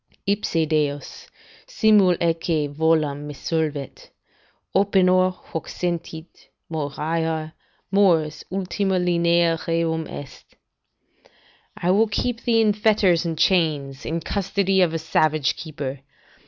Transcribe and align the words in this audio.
Ipse 0.25 0.65
Deus, 0.65 1.27
simul 1.67 2.15
atque 2.19 2.67
volam, 2.75 3.27
me 3.27 3.35
solvet. 3.35 4.09
Opinor, 4.75 5.31
Hoc 5.31 5.67
sentit; 5.67 6.47
moriar; 6.71 7.53
mors 7.91 8.43
ultima 8.51 8.97
linea 8.97 9.59
rerum 9.67 10.07
est." 10.09 10.55
["I 11.77 11.91
will 11.91 12.07
keep 12.07 12.41
thee 12.43 12.61
in 12.61 12.73
fetters 12.73 13.27
and 13.27 13.37
chains, 13.37 14.03
in 14.03 14.21
custody 14.21 14.81
of 14.81 14.95
a 14.95 14.97
savage 14.97 15.55
keeper. 15.55 15.99